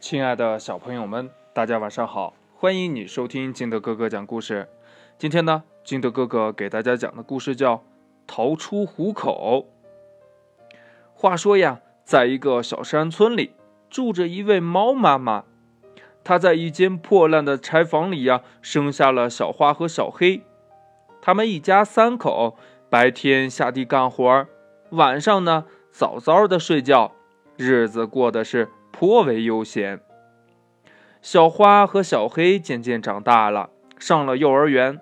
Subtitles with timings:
[0.00, 2.32] 亲爱的小朋友们，大家晚上好！
[2.54, 4.68] 欢迎你收听金德哥哥讲故事。
[5.18, 7.76] 今天呢，金德哥哥给大家讲的故事叫
[8.24, 9.66] 《逃出虎口》。
[11.14, 13.54] 话说呀，在一个小山村里，
[13.90, 15.44] 住着一位猫妈妈。
[16.22, 20.42] 她在一间破烂的柴房里呀，生下了小花和小黑。
[21.20, 22.56] 他们一家三口，
[22.88, 24.46] 白天下地干活，
[24.90, 27.10] 晚上呢，早早的睡觉，
[27.56, 28.68] 日子过得是。
[28.98, 30.00] 颇为悠闲。
[31.22, 34.98] 小花和小黑渐渐长大了，上了幼儿园。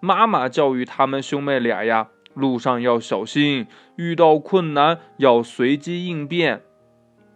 [0.00, 6.60] 妈妈教育他们兄妹俩呀，路上要小心，遇到困难要随机应变。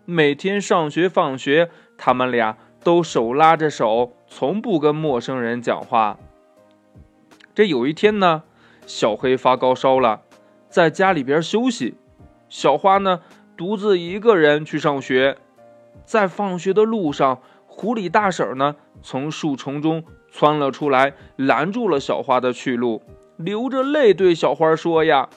[0.04, 6.18] 每天上学放学，他们俩都手拉着手，从不跟陌生人讲话。
[7.54, 8.42] 这有一天呢，
[8.84, 10.20] 小黑发高烧了，
[10.68, 11.94] 在家里边休息。
[12.50, 13.22] 小花呢，
[13.56, 15.38] 独自一个人去上学。
[16.04, 23.02] 在放学的路上，狐狸大婶呢从树丛中窜了出来，拦住了小花的去路，
[23.36, 25.28] 流着泪对小花说：“呀，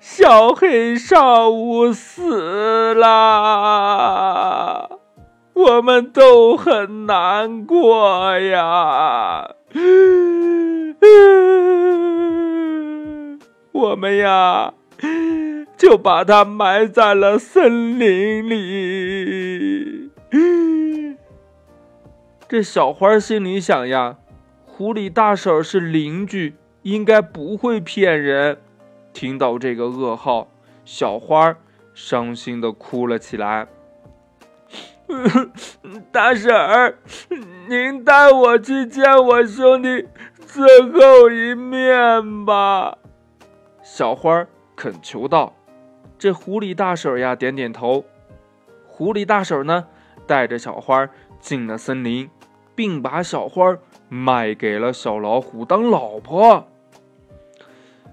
[0.00, 3.80] 小黑上午死了，
[5.54, 9.50] 我们都很难过呀，
[13.72, 14.74] 我们呀。”
[15.86, 20.10] 就把它埋在了森林里。
[22.48, 24.16] 这小花心里想呀，
[24.66, 28.58] 狐狸大婶是邻居，应该不会骗人。
[29.12, 30.48] 听到这个噩耗，
[30.84, 31.56] 小花
[31.94, 33.68] 伤心的哭了起来。
[36.10, 36.98] 大婶儿，
[37.68, 40.08] 您带我去见我兄弟
[40.44, 42.98] 最后一面吧。
[43.84, 45.54] 小花恳求道。
[46.18, 48.04] 这狐狸大婶呀，点点头。
[48.86, 49.86] 狐狸大婶呢，
[50.26, 51.08] 带着小花
[51.38, 52.30] 进了森林，
[52.74, 53.76] 并把小花
[54.08, 56.66] 卖给了小老虎当老婆。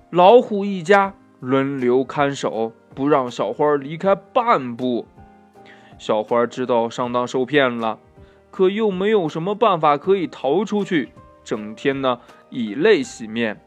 [0.10, 5.08] 老虎一家轮流看守，不让小花离开半步。
[5.98, 8.00] 小花知道上当受骗了，
[8.52, 11.14] 可又没有什么办法可以逃出去，
[11.46, 12.20] 整天呢
[12.50, 13.62] 以泪洗面。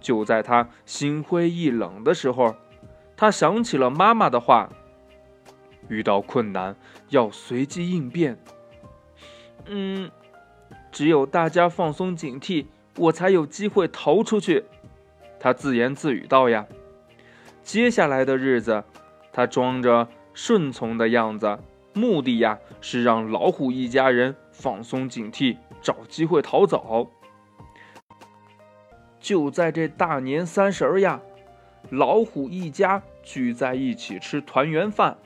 [0.00, 2.56] 就在他心灰意冷的时候。
[3.20, 4.70] 他想起了妈妈的话
[5.88, 6.74] ：“遇到困难
[7.10, 8.38] 要随机应变。”
[9.68, 10.10] 嗯，
[10.90, 12.64] 只有大家放松警惕，
[12.96, 14.64] 我才有机会逃出去。
[15.38, 16.66] 他自言自语道：“呀，
[17.62, 18.82] 接下来的日子，
[19.34, 21.58] 他装着顺从的样子，
[21.92, 27.10] 目的呀是让老虎一家人放松警惕，找机会逃走。”
[29.20, 31.20] 就在这大年三十儿呀。
[31.88, 35.16] 老虎一家聚在一起吃团圆饭，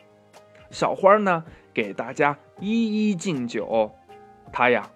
[0.71, 1.45] 小花呢
[1.75, 3.93] 给大家一一敬酒，
[4.53, 4.89] 他呀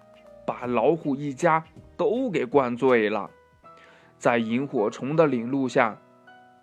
[0.45, 1.63] 把老虎一家
[1.97, 3.29] 都给灌醉了。
[4.17, 5.97] 在萤火虫的领路下，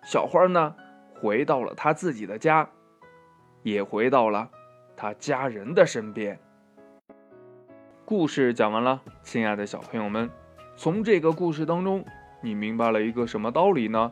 [0.03, 0.75] 小花呢
[1.13, 2.69] 回到了他自己的家，
[3.63, 4.49] 也回到了
[4.95, 6.37] 他家人的身边。
[8.03, 10.29] 故事讲完了，亲爱的小朋友们，
[10.75, 12.05] 从这个故事当中，
[12.41, 14.11] 你明白了一个什么道理呢？